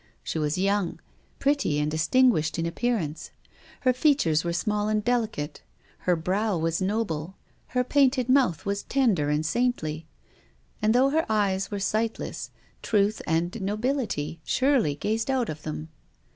She 0.23 0.39
was 0.39 0.57
young, 0.57 0.99
pretty 1.37 1.77
and 1.79 1.91
distinguished 1.91 2.57
in 2.57 2.65
appearance. 2.65 3.29
Her 3.81 3.93
features 3.93 4.43
were 4.43 4.51
small 4.51 4.87
and 4.87 5.03
delicate. 5.05 5.61
Her 6.09 6.15
brow 6.15 6.57
was 6.57 6.81
noble. 6.81 7.35
Her 7.67 7.83
painted 7.83 8.27
mouth 8.27 8.65
was 8.65 8.81
tender 8.81 9.29
and 9.29 9.43
Il6 9.43 9.53
TONGUES 9.53 9.67
OF 9.69 9.73
COXSCIE\XE. 9.75 9.75
saintly; 9.75 10.07
and, 10.81 10.95
though 10.95 11.09
her 11.11 11.25
eyes 11.31 11.67
wcve 11.67 11.81
sightless, 11.83 12.49
truth 12.81 13.21
and 13.27 13.61
nobility 13.61 14.39
surely 14.43 14.95
gazed 14.95 15.29
out 15.29 15.49
of 15.49 15.61
them. 15.61 15.89